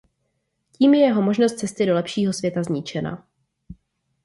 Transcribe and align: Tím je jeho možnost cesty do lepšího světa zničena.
Tím 0.71 0.93
je 0.93 0.99
jeho 1.05 1.21
možnost 1.21 1.57
cesty 1.59 1.85
do 1.85 1.95
lepšího 1.95 2.33
světa 2.33 2.63
zničena. 2.63 3.27